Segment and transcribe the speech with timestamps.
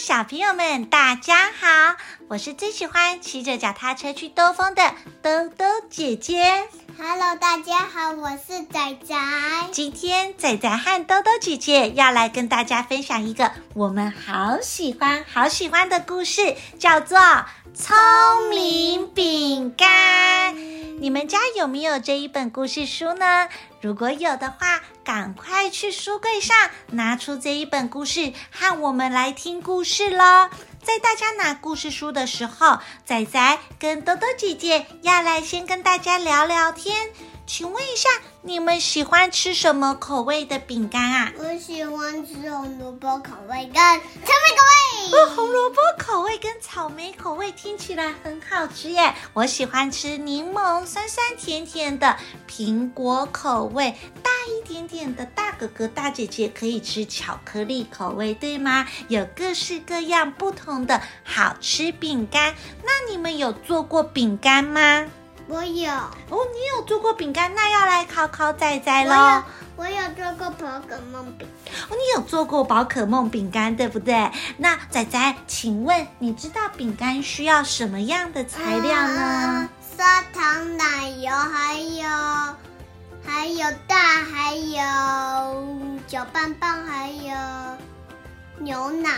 [0.00, 1.96] 小朋友们，大家好！
[2.28, 6.66] 我是最喜欢骑着脚踏车去兜风的兜兜姐姐。
[6.98, 9.14] Hello，大家好，我是仔仔。
[9.70, 17.18] 今天仔仔和兜兜姐姐要来跟大家分享一个我们好喜欢、好喜欢的故事，叫做
[17.74, 17.96] 《聪
[18.50, 20.54] 明饼干》。
[21.00, 23.48] 你们家有没有这一本故事书呢？
[23.82, 26.56] 如果有的话，赶快去书柜上
[26.92, 30.48] 拿出这一本故事，和我们来听故事喽！
[30.80, 37.08] 在大家拿故事书的时候，仔仔跟多多姐姐要来先跟大家聊聊天。
[37.44, 38.08] 请问一下，
[38.42, 41.32] 你们喜欢吃什么口味的饼干啊？
[41.36, 45.18] 我喜欢吃红萝卜口味跟草莓口味。
[45.18, 49.14] 哦，红萝卜口味跟草莓口味听起来很好吃耶！
[49.34, 52.16] 我喜欢吃柠檬酸酸甜甜的
[52.48, 58.86] 苹果口味，大一点点的大哥哥大姐姐可以吃巧克力口味，对吗？
[59.08, 62.54] 有各式各样不同的好吃饼干。
[62.82, 65.06] 那你们有做过饼干吗？
[65.48, 69.42] 我有哦，你有做过饼干，那要来考考仔仔喽。
[69.76, 71.48] 我有做过宝可梦饼
[71.88, 74.30] 哦，你有做过宝可梦饼干，对不对？
[74.56, 79.18] 那仔仔，请问你知道饼干需要什么样的材料呢？
[79.20, 82.06] 呃、砂糖、奶油，还有
[83.26, 85.66] 还有蛋，还有
[86.06, 87.34] 搅拌棒，还有
[88.58, 89.10] 牛奶。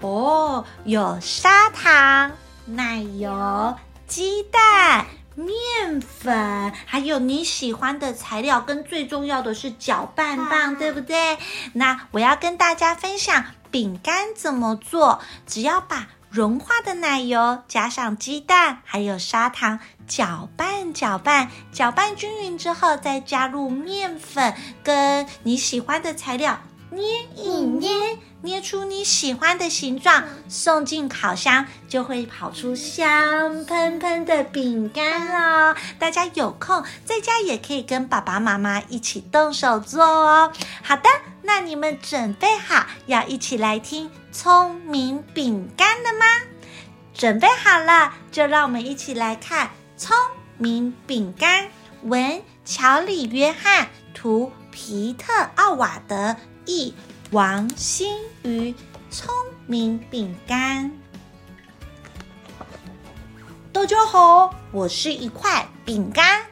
[0.00, 2.30] 哦，有砂糖、
[2.66, 3.74] 奶油、
[4.06, 5.06] 鸡蛋。
[5.34, 11.38] 面粉，还有你喜欢的材料，跟最重要的是搅拌棒，对不对？
[11.72, 15.20] 那我要跟大家分享饼干怎么做。
[15.46, 26.58] 只要把融化的奶油加上鸡蛋，还有砂糖，搅拌搅拌，搅拌均匀之后，再加入面粉跟你喜欢的材料，
[26.90, 27.02] 捏
[27.36, 28.18] 一捏。
[28.44, 35.76] 捏出你喜欢的形状，送进烤箱，就会跑出香喷喷的饼干了。
[36.00, 40.52] 大家有空在家也可以跟爸爸妈妈一起动手做哦。
[40.82, 41.08] 好的，
[41.42, 46.26] 那你们准备好要一起来听聪明饼干了吗？
[47.14, 50.16] 准备好了，就让我们一起来看《聪
[50.58, 51.64] 明饼干》。
[52.02, 56.34] 文：乔里约翰，图：皮特奥瓦德，
[56.66, 56.92] 译。
[57.32, 58.74] 王馨瑜，
[59.10, 59.34] 聪
[59.66, 60.92] 明饼干。
[63.72, 66.42] 大家好，我是一块饼干。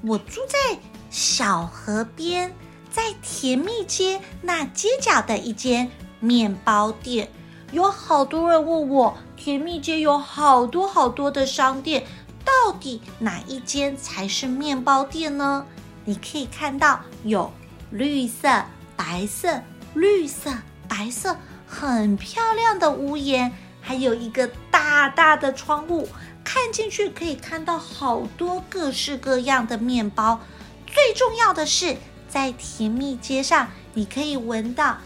[0.00, 0.78] 我住在
[1.10, 2.54] 小河边，
[2.88, 5.90] 在甜蜜街那街角的一间
[6.20, 7.28] 面包店。
[7.72, 12.06] 有好多人问我，甜蜜街有好多好多的商店，
[12.44, 15.66] 到底哪一间才是面包店呢？
[16.04, 17.52] 你可以看到有
[17.90, 18.48] 绿色、
[18.96, 19.60] 白色。
[19.98, 20.52] 绿色、
[20.88, 21.36] 白色，
[21.66, 26.08] 很漂亮的屋檐，还有一个大大的窗户，
[26.44, 30.40] 看进去可以看到好多各式各样的面包。
[30.86, 31.96] 最重要的是，
[32.28, 34.98] 在甜蜜街上，你可以闻到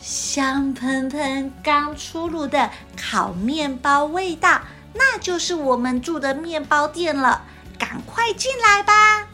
[0.00, 4.60] 香喷喷、刚出炉的烤面包味道，
[4.92, 7.42] 那就是我们住的面包店了。
[7.78, 9.28] 赶快进来吧！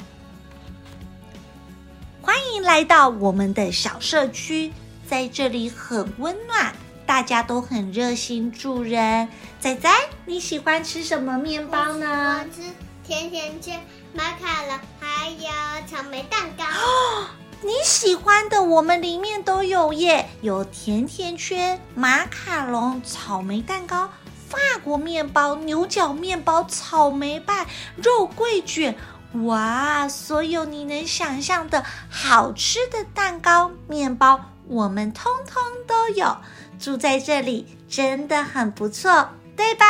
[2.25, 4.73] 欢迎来到我们的小社区，
[5.07, 6.75] 在这里很温暖，
[7.05, 9.29] 大家都很热心助人。
[9.61, 9.91] 仔仔，
[10.25, 12.41] 你喜欢吃什么面包呢？
[12.41, 12.62] 我吃
[13.07, 13.79] 甜甜圈、
[14.15, 16.65] 马卡龙，还有草莓蛋糕。
[16.65, 17.27] 哦，
[17.61, 24.09] 你喜欢的我们里面都有耶，有甜甜圈、马卡龙、草莓蛋糕、
[24.49, 28.97] 法国面包、牛角面包、草莓派、肉桂卷。
[29.43, 36.37] 哇，所有你能想象的好吃的蛋糕、面包，我们通通都有。
[36.78, 39.84] 住在这里真的很不错，对吧？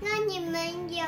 [0.00, 1.04] 那你们有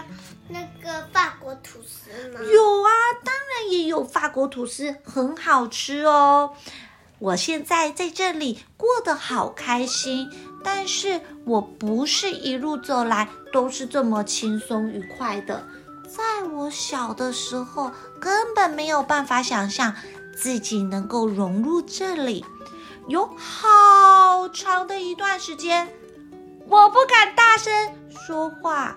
[0.48, 2.40] 那个法国吐司吗？
[2.40, 2.90] 有啊，
[3.24, 6.54] 当然也有法国吐司，很好吃哦。
[7.18, 10.30] 我现在在这里过得好开心，
[10.62, 15.66] 但是我不是一路走来都是这么轻松愉快的。
[16.08, 19.94] 在我小的时候，根本没有办法想象
[20.34, 22.44] 自己能够融入这里。
[23.08, 25.88] 有好长的一段时间，
[26.66, 27.72] 我不敢大声
[28.08, 28.96] 说话，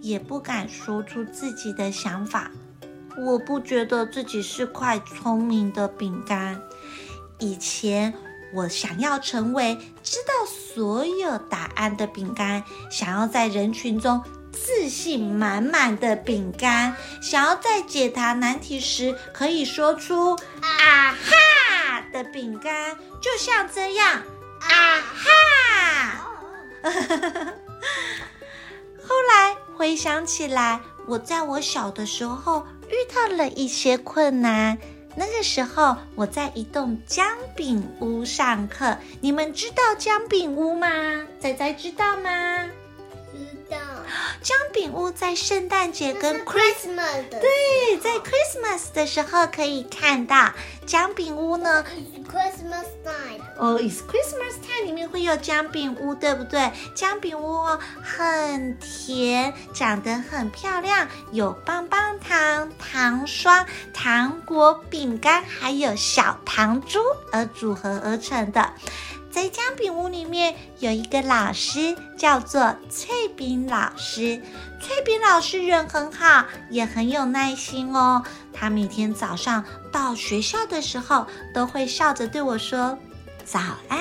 [0.00, 2.50] 也不敢说出自己的想法。
[3.18, 6.60] 我不觉得自己是块聪明的饼干。
[7.38, 8.14] 以前，
[8.54, 14.22] 我想要成为知道所有答案的饼干，想要在人群中。
[14.56, 24.22] 自信满满的饼干，想要在解答难题时可以说出“啊哈”的饼干，就像这样，
[24.60, 26.26] 啊哈！
[29.06, 34.78] 后来回想起来，我在我小的时候遇到了一些困难。
[35.18, 40.88] 那个时候我在一栋姜饼屋上课，你们知道姜饼屋吗？
[41.38, 42.30] 仔仔知道吗？
[44.46, 50.52] 姜饼屋在圣诞节跟 Christmas 对，在 Christmas 的时候可以看到
[50.86, 51.84] 姜饼屋呢。
[52.30, 56.70] Christmas time 哦，It's Christmas time 里面会有姜饼屋，对不对？
[56.94, 67.00] 姜饼屋哦，很甜，长得很漂亮，有棒棒糖、糖霜、糖果、饼干，还有小糖珠
[67.32, 68.74] 而组合而成的。
[69.36, 74.40] 在姜饼屋里面有一个老师，叫做脆饼老师。
[74.80, 78.22] 脆饼老师人很好，也很有耐心哦。
[78.50, 79.62] 他每天早上
[79.92, 82.98] 到学校的时候，都会笑着对我说
[83.44, 83.60] ：“早
[83.90, 84.00] 安，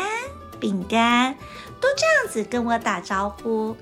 [0.57, 1.35] 饼干。”
[1.81, 3.75] 都这样子跟我打招呼。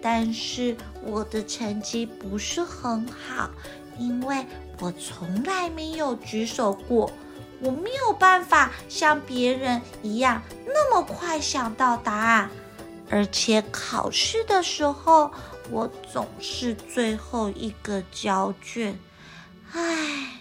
[0.00, 3.50] 但是我的成绩不是很好，
[3.98, 4.46] 因为
[4.80, 7.12] 我从来没有举手过。
[7.60, 12.50] 我没有办法像别人一样那么快想到答案，
[13.10, 15.30] 而且考试的时候
[15.70, 18.98] 我总是最后一个交卷。
[19.72, 20.40] 唉，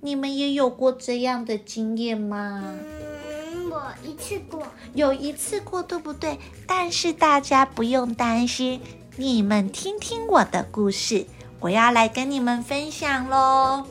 [0.00, 2.62] 你们也有过这样的经验吗？
[2.64, 6.38] 嗯，我一次过，有一次过，对不对？
[6.66, 8.80] 但是大家不用担心，
[9.16, 11.26] 你们听听我的故事，
[11.60, 13.86] 我要来跟你们分享喽。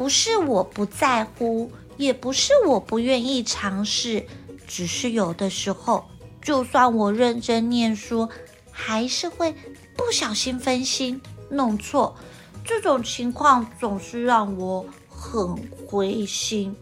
[0.00, 4.26] 不是我不在乎，也不是我不愿意尝试，
[4.66, 6.08] 只是有的时候，
[6.40, 8.26] 就算我认真念书，
[8.70, 9.54] 还是会
[9.94, 11.20] 不小心分心
[11.50, 12.16] 弄错。
[12.64, 15.54] 这种情况总是让我很
[15.86, 16.74] 灰心。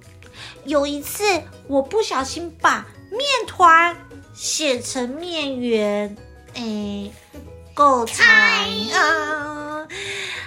[0.62, 1.24] 有一次，
[1.66, 3.96] 我不小心把面团
[4.32, 6.16] 写成面圆，
[6.54, 7.10] 哎，
[7.74, 8.24] 够惨
[8.94, 9.88] 啊！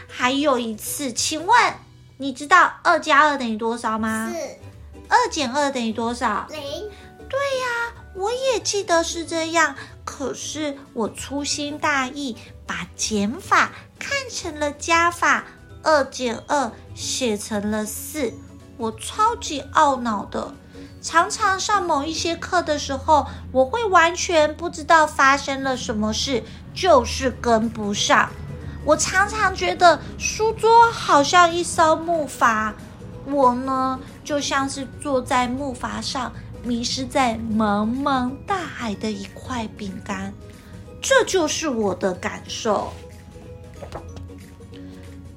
[0.08, 1.74] 还有一次，请问。
[2.22, 4.32] 你知道二加二等于多少吗？
[4.32, 4.38] 四。
[5.10, 6.46] 二减二等于多少？
[6.52, 6.62] 零。
[7.28, 9.76] 对呀，我也记得是这样。
[10.06, 12.38] 可是我粗心大意，
[12.68, 15.46] 把减法看成了加法，
[15.82, 18.32] 二减二写成了四。
[18.78, 20.54] 我超级懊恼的。
[21.02, 28.30] 常常上某一些课的时候，我会完全不知道发生了什么事，就是跟不上。
[28.84, 32.74] 我常常觉得书桌好像一艘木筏，
[33.26, 36.34] 我呢就像是坐在木筏上，
[36.64, 40.34] 迷失在茫茫大海的一块饼干，
[41.02, 42.92] 这就是我的感受。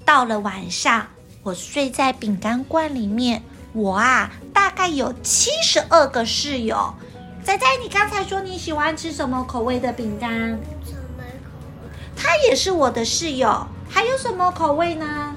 [0.05, 1.06] 到了晚上，
[1.43, 3.43] 我睡在饼干罐里面，
[3.73, 6.94] 我啊大概有七十二个室友。
[7.43, 10.58] 仔仔，你刚才说你喜欢吃什么口味的饼干？
[12.35, 15.37] 他也是我的室友，还有什么口味呢？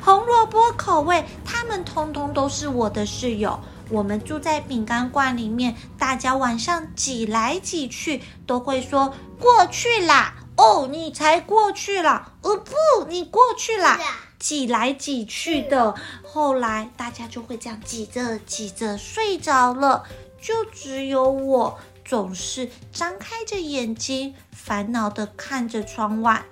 [0.00, 3.58] 红萝卜口味，他们通通都是我的室友。
[3.88, 10.36] 我们住在饼干罐里面，大家晚上挤来挤去，都会说过去啦。
[10.56, 12.34] 哦，你才过去啦。
[12.42, 13.98] 哦不，你过去啦。
[14.38, 20.04] 挤来挤去的，后来大家就会这样挤着挤着睡着了，
[20.40, 21.80] 就只有我。
[22.02, 26.44] 总是张开着眼睛，烦恼的看着窗外。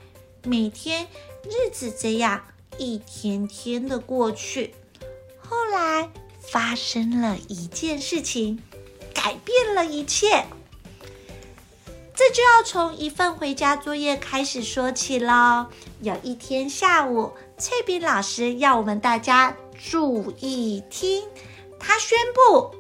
[0.45, 1.07] 每天
[1.45, 2.43] 日子这样
[2.79, 4.75] 一天天的过去。
[5.39, 6.09] 后来
[6.41, 8.63] 发生了一件事情，
[9.13, 10.47] 改变了一切。
[12.15, 15.69] 这就要从一份回家作业开始说起了。
[16.01, 21.29] 有一天下午，翠饼老师要我们大家注意听，
[21.79, 22.75] 他宣布。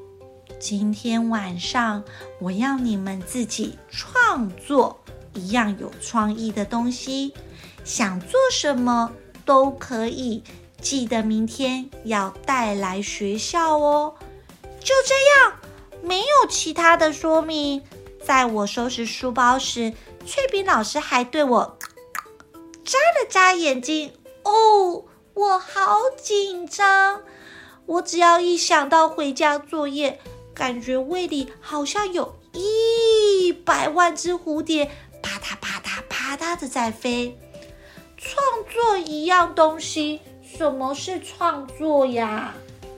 [0.58, 2.02] 今天晚上
[2.40, 4.98] 我要你们自己创作
[5.34, 7.32] 一样有创意的东西，
[7.84, 9.12] 想做什么
[9.44, 10.42] 都可以，
[10.80, 14.14] 记得明天要带来学校哦。
[14.80, 15.58] 就这样，
[16.02, 17.82] 没有其他的说明。
[18.24, 19.92] 在我收拾书包时，
[20.26, 21.78] 翠饼老师还对我
[22.84, 24.12] 眨了眨眼睛。
[24.42, 25.04] 哦，
[25.34, 27.22] 我好紧张！
[27.86, 30.20] 我只要一想到回家作业。
[30.54, 34.90] 感觉胃里好像有一百万只蝴蝶，
[36.28, 37.34] 啪嗒啪嗒的在飞。
[38.18, 38.36] 创
[38.70, 42.52] 作一样东西，什么是创作呀？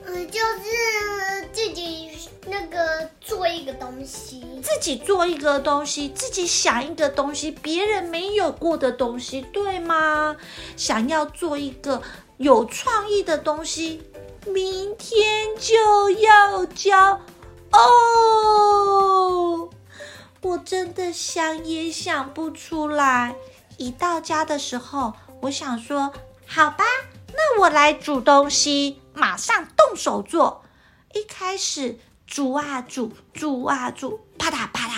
[0.05, 2.09] 嗯，就是自己
[2.45, 10.35] 那个做一个东西，自己做一个东西，自己想一个东西，别人没有过的东西，对吗？
[10.75, 12.01] 想要做一个
[12.35, 14.01] 有创意的东西，
[14.45, 17.21] 明天就要交。
[17.71, 19.69] 哦，
[20.41, 23.35] 我真的想也想不出来。
[23.77, 26.11] 一到家的时候，我想说，
[26.47, 26.83] 好吧，
[27.27, 30.63] 那我来煮东西，马上动手做。
[31.13, 34.93] 一开始煮啊煮，煮啊煮，啪嗒啪嗒，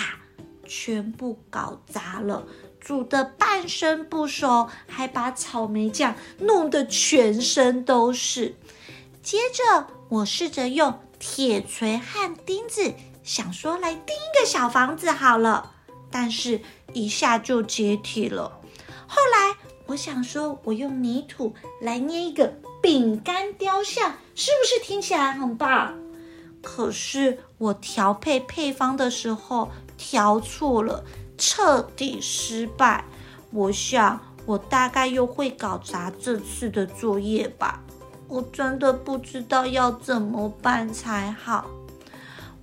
[0.66, 2.46] 全部搞砸了，
[2.80, 8.54] 煮得半生不熟，还把草莓酱弄得全身都是。
[9.22, 12.94] 接着，我试着用铁锤和钉子。
[13.24, 15.72] 想说来钉一个小房子好了，
[16.10, 16.60] 但是
[16.92, 18.60] 一下就解体了。
[19.06, 25.94] 后来我想说，我用泥土来捏一个饼干雕像，是不是听起来很棒？
[26.62, 31.04] 可是我调配配方的时候调错了，
[31.38, 33.04] 彻底失败。
[33.50, 37.82] 我想我大概又会搞砸这次的作业吧。
[38.28, 41.66] 我真的不知道要怎么办才好。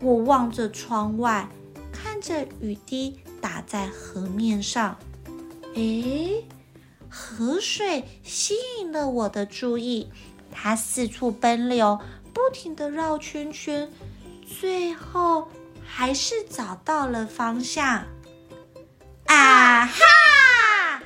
[0.02, 1.48] 我望着窗外，
[1.92, 4.98] 看着雨滴打在河面上。
[5.76, 6.44] 诶，
[7.08, 10.12] 河水吸引了我的注意，
[10.52, 12.00] 它四处奔流，
[12.34, 13.90] 不停地绕圈圈，
[14.60, 15.48] 最后
[15.86, 18.06] 还是找到了方向。
[19.28, 21.04] 啊哈！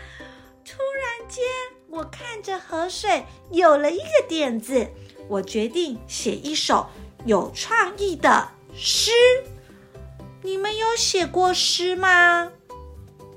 [0.63, 1.43] 突然间，
[1.89, 4.87] 我看着河水，有了一个点子，
[5.27, 6.87] 我决定写一首
[7.25, 8.54] 有创意的。
[8.77, 9.11] 诗，
[10.41, 12.51] 你们有写过诗吗？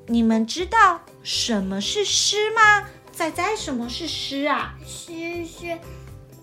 [0.09, 2.88] 你们知道什么是诗吗？
[3.12, 4.75] 仔仔，什么是诗啊？
[4.85, 5.78] 诗是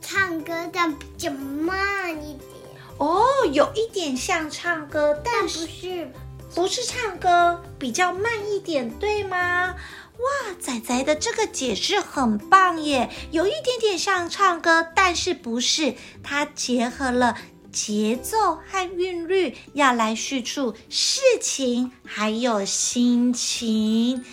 [0.01, 2.49] 唱歌，但比较慢一点。
[2.97, 6.11] 哦，有一点像唱歌，但不是，
[6.53, 9.75] 不是唱歌，比较慢一点，对吗？
[10.17, 17.37] 哇，仔仔的这个解释很棒耶，有一点点像唱歌，但是不是，它结合了。
[17.75, 24.23] 节奏和韵律要来叙述事情，还有心情。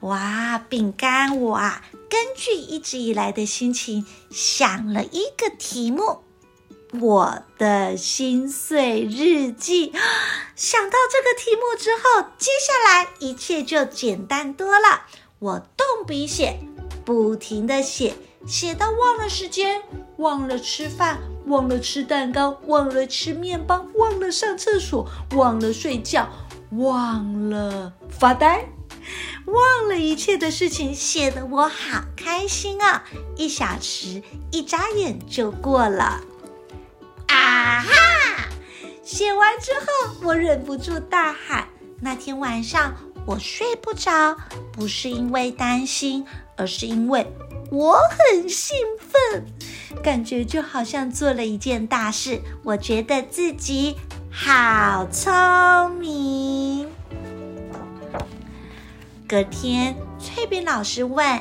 [0.00, 6.22] 哇，饼干我啊，根据一直以来的心情想了一个题目：
[6.98, 9.92] 我的心碎日记。
[10.56, 15.02] 想到这个题目之后，接下来一切就简单多了。
[15.38, 16.58] 我动笔写，
[17.04, 18.14] 不停的写，
[18.46, 19.82] 写到忘了时间，
[20.16, 21.18] 忘了吃饭。
[21.46, 26.28] 忘了吃蛋糕，忘了吃面包，忘了上厕所，忘了睡觉，
[26.72, 28.68] 忘了发呆，
[29.46, 33.04] 忘了一切的事情，写得我好开心啊！
[33.36, 36.20] 一小时一眨眼就过了。
[37.26, 38.48] 啊哈！
[39.02, 41.68] 写完之后，我忍不住大喊。
[42.00, 42.94] 那天晚上
[43.26, 44.36] 我睡不着，
[44.72, 46.24] 不是因为担心，
[46.56, 47.26] 而是因为
[47.70, 49.46] 我很兴奋。
[50.02, 53.96] 感觉就好像做了一件大事，我觉得自己
[54.30, 56.88] 好聪明。
[59.28, 61.40] 隔天，翠饼老师问：“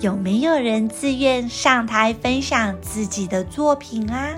[0.00, 4.34] 有没有人自愿上台分享自己的作品啊？”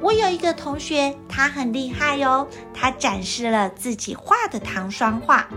[0.00, 5.48] 我有一个同学，他很厉害哟，他展示了自己画的糖霜画。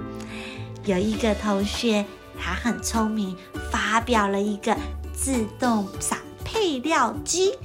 [0.83, 2.05] 有一个同学，
[2.39, 3.35] 他很聪明，
[3.71, 4.75] 发表了一个
[5.13, 6.17] 自动撒。
[6.45, 7.57] 配料机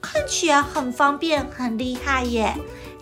[0.00, 2.54] 看起来很方便，很厉害耶！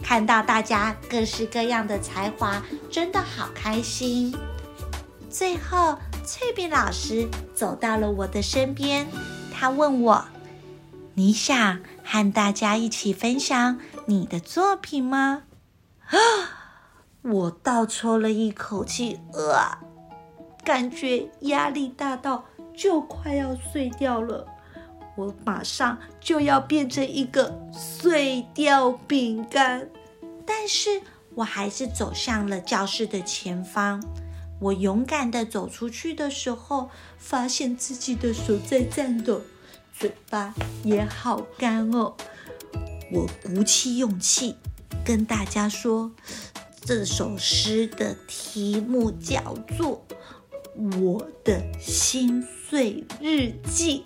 [0.03, 4.37] 看到大家各式各样的才华，真的好开心。
[5.31, 9.07] 最后，脆饼老师走到了我的身边，
[9.53, 10.25] 他问我
[11.15, 15.45] ：“你想和大家一起分享你的作品吗？”
[16.11, 16.19] 啊！
[17.23, 19.79] 我倒抽了一口气，呃，
[20.65, 22.45] 感觉压力大到
[22.77, 24.47] 就快要碎掉了。
[25.15, 29.89] 我马上就要变成一个碎掉饼干，
[30.47, 31.03] 但是
[31.35, 34.03] 我还是走向了教室的前方。
[34.59, 36.89] 我勇敢地走出去的时候，
[37.19, 39.43] 发现自己的手在颤抖，
[39.93, 40.55] 嘴巴
[40.85, 42.15] 也好干哦。
[43.11, 44.57] 我鼓起勇气
[45.05, 46.13] 跟大家说，
[46.87, 50.03] 这首诗的题目叫做
[51.03, 54.05] 《我的心碎日记》。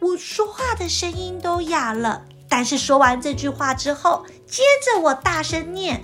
[0.00, 6.02] 我说话的声音都哑了，但是说完这句话之后，接着我大声念。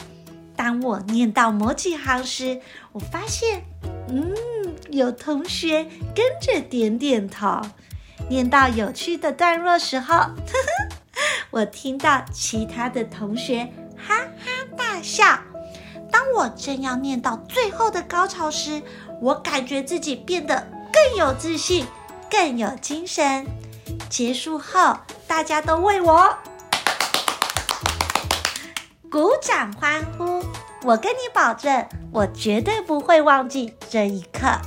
[0.55, 2.61] 当我念到某几行时，
[2.93, 3.65] 我发现，
[4.09, 4.35] 嗯，
[4.91, 7.61] 有同学跟着点点头。
[8.29, 10.89] 念到有趣的段落时候，呵呵，
[11.51, 15.39] 我听到其他的同学哈哈大笑。
[16.11, 18.83] 当我正要念到最后的高潮时，
[19.21, 21.87] 我感觉自己变得更有自信，
[22.31, 23.47] 更有精神。
[24.09, 24.97] 结束后，
[25.27, 26.37] 大家都为我
[29.11, 30.45] 鼓掌欢呼。
[30.85, 34.61] 我跟你保证，我绝对不会忘记这一刻。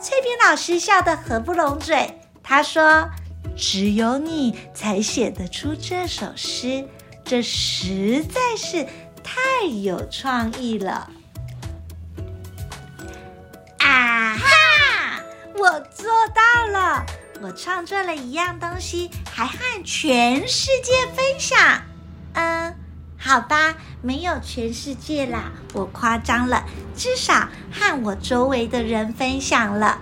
[0.00, 3.08] 翠萍老师笑得合不拢嘴，她说
[3.56, 6.88] ：“只有你才写得出这首诗，
[7.24, 8.86] 这实在是
[9.22, 11.10] 太有创意了。”
[14.00, 15.20] 啊哈！
[15.56, 17.04] 我做到了，
[17.42, 21.82] 我创作了一样东西，还和全世界分享。
[22.32, 22.74] 嗯。
[23.22, 26.64] 好吧，没有全世界啦，我夸张了。
[26.96, 29.98] 至少和我周围的人分享了。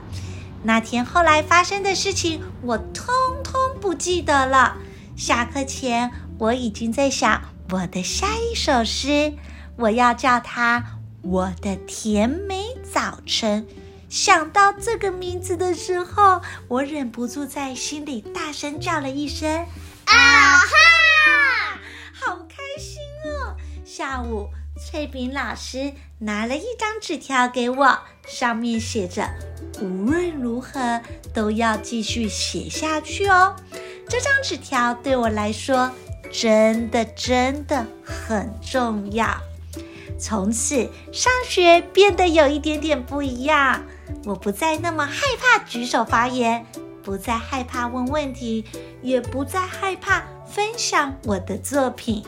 [0.62, 3.12] 那天后来发生的事情，我通
[3.42, 4.76] 通不记得了。
[5.16, 9.34] 下课前，我已经在想我的下一首诗，
[9.74, 10.80] 我要叫它
[11.22, 13.66] 《我的甜美早晨》。
[14.08, 19.66] 想到这个名字的时候，我忍不住在心里大声叫了一声
[20.06, 20.66] ：“啊哈！”
[22.18, 23.54] 好开心哦。
[23.84, 24.48] 下午，
[24.78, 29.28] 翠萍老师拿了一张纸条给我，上面写着
[29.82, 31.02] ：“无论如何
[31.34, 33.54] 都要继续写下去哦。”
[34.08, 35.90] 这张纸条对我来说
[36.32, 39.38] 真的真的很重要。
[40.18, 43.84] 从此，上学变得有一点点不一样。
[44.24, 46.64] 我不再那么害怕举手发言，
[47.02, 48.64] 不再害怕问问题，
[49.02, 52.24] 也不再害怕分享我的作品。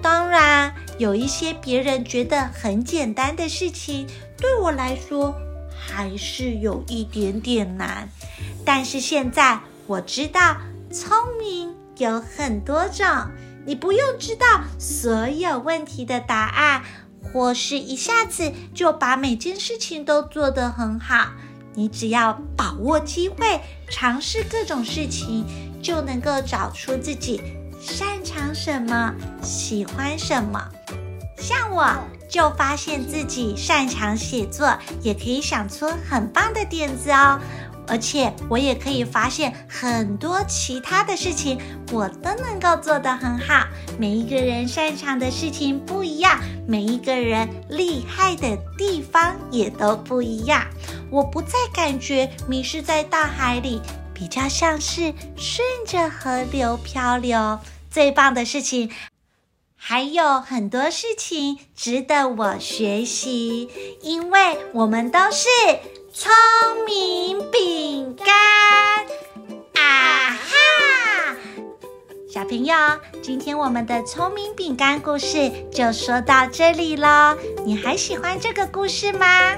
[0.00, 4.06] 当然，有一些别人觉得很简单的事情，
[4.38, 5.34] 对我来说
[5.76, 8.08] 还是有一点点难。
[8.64, 10.56] 但是现在我知道，
[10.90, 13.06] 聪明有很多种，
[13.66, 16.82] 你不用知道所有问题的答案，
[17.30, 21.28] 或是一下子就把每件事情都做得很好。
[21.74, 25.44] 你只要把握机会，尝试各种事情，
[25.82, 27.40] 就能够找出自己。
[27.80, 29.14] 擅长什么？
[29.42, 30.68] 喜欢什么？
[31.38, 31.84] 像我
[32.28, 37.40] 就发现自己擅长写作，也可以想出很棒的点子哦。
[37.86, 41.58] 而且我也可以发现很多其他的事情，
[41.92, 43.66] 我都能够做得很好。
[43.98, 50.66] 每一个人擅长的事情不一样，每一个人厉害的地方也都不一样。
[51.10, 53.80] 我不再感觉迷失在大海里。
[54.14, 57.58] 比较像是顺着河流漂流，
[57.90, 58.88] 最棒的事情
[59.74, 63.68] 还有很多事情值得我学习，
[64.00, 65.48] 因为我们都是
[66.14, 66.30] 聪
[66.84, 68.26] 明饼干
[69.72, 71.36] 啊哈！
[72.28, 72.74] 小朋友，
[73.22, 79.56] 今天我们的聪明饼干故事就说到这里了，你还喜欢这个故事吗？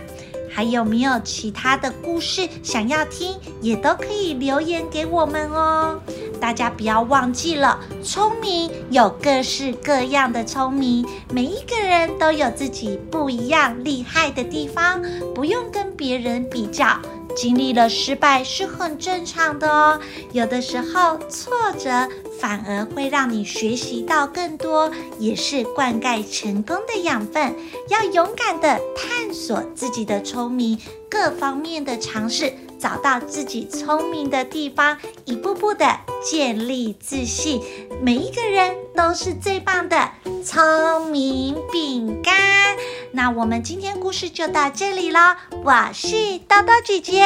[0.49, 6.01] 还有没有其他的故事想要听，也都可以留言给我们哦。
[6.41, 15.03] 大家不要忘记了，聪明有各式各样的聪明，每一个人都有自己不一样厉害的地方，
[15.35, 16.99] 不用跟别人比较。
[17.37, 19.99] 经历了失败是很正常的哦，
[20.31, 22.09] 有的时候挫折
[22.41, 27.53] 反而会让你学习到更多，也是灌溉成功的养分。
[27.89, 30.79] 要勇敢的探索自己的聪明，
[31.11, 32.53] 各方面的尝试，
[32.85, 37.63] 找到自己聪明的地方，一步步的建立自信。
[38.03, 40.11] 每一个人都是最棒的
[40.45, 42.77] 聪明饼干。
[43.11, 45.39] 那我们今天故事就到这里了。
[45.65, 47.25] 我是豆豆姐姐，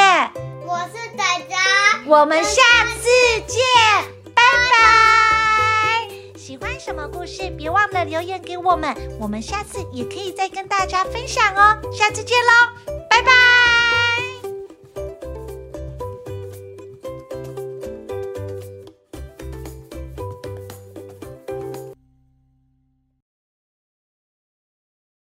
[0.65, 1.55] 我是仔仔，
[2.05, 2.61] 我们下
[3.01, 3.09] 次
[3.45, 3.59] 见，
[4.33, 4.41] 拜
[4.71, 6.37] 拜。
[6.37, 11.77] 喜欢什么故事，别忘了留言给我们，我们下次也可以再跟大家分享哦。
[11.91, 13.88] 下次见喽，拜拜。